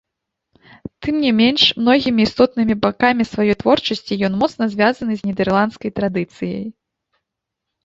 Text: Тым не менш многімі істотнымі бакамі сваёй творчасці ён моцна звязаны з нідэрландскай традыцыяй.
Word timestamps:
Тым 1.07 1.15
не 1.25 1.31
менш 1.41 1.61
многімі 1.81 2.21
істотнымі 2.29 2.77
бакамі 2.87 3.23
сваёй 3.33 3.53
творчасці 3.61 4.19
ён 4.31 4.39
моцна 4.41 4.63
звязаны 4.73 5.13
з 5.23 5.31
нідэрландскай 5.31 5.91
традыцыяй. 6.03 6.65